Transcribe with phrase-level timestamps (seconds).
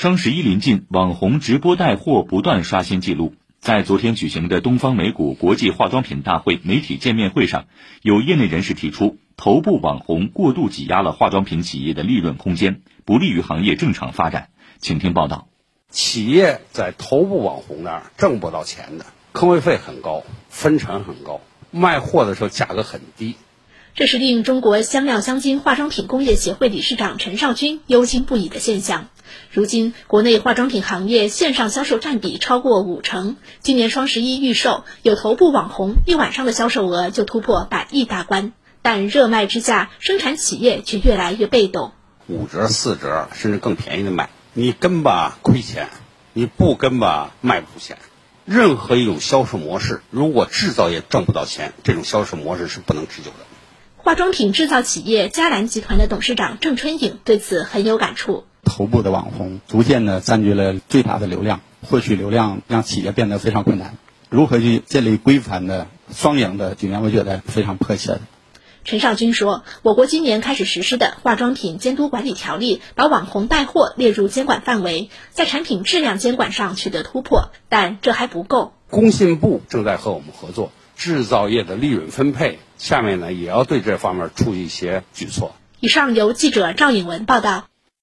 [0.00, 3.34] 双十一临近，网红直播带货不断刷新纪录。
[3.60, 7.66] 在昨天举行的东方美谷国际化妆品大会媒体见面会上，
[8.00, 14.48] 有业内人士提出，头部网红过度挤压了化妆品企业的利润空间，不利于行业正常发展。
[14.78, 15.48] 请听报道。
[15.90, 19.04] 企业在头部网红那儿挣不到钱的，
[19.34, 23.36] 坑位费很高，分成很高，卖货的时候价格很低。
[23.94, 29.08] 这是令中国香料香精化妆品工业协会理事长陈少军忧心不已的现象。
[29.52, 33.36] 如今，国内化妆品行业线上销售占比超过五成。
[33.60, 38.52] 今年双十一预售，有头部网红一晚上的销售额就突破百亿大关。
[38.82, 41.92] 但热卖之下，生产企业却越来越被动。
[42.28, 45.88] 五折、四折，甚至更便宜的卖，你跟吧亏钱，
[46.32, 47.98] 你不跟吧卖不出钱。
[48.46, 53.44] 任何一种销售模式，如果制造业挣不到钱，这种销售模式是不能持久的。
[54.10, 58.42] 化妆品制造企业嘉兰集团的董事长郑春颖对此很有感触。
[58.64, 63.96] 头部的网红逐渐的占据了最大的流量，获取流量让企业变得非常困难。
[64.28, 68.20] 如何去建立规范的双赢的局面，我觉得非常迫切的。
[68.84, 78.72] 陈少军说：“我国今年开始实施的化妆品监督管理条例，把网红带货列入监管范围，在产品质量监管上取得突破，但这还不够。
[78.90, 85.56] 工信部正在和我们合作。”制造业的利润分配，下面呢也要对这方面出一些举措。
[85.80, 87.69] 以上由记者赵颖文报道。